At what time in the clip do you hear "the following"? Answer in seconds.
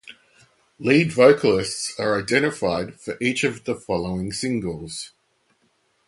3.65-4.31